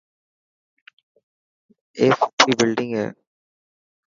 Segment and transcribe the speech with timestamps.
[1.99, 3.07] اي سٺي بلڊنگ هي.